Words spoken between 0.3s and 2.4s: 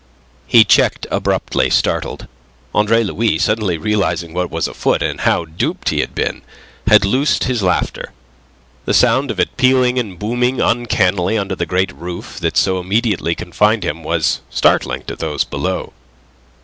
He checked abruptly, startled.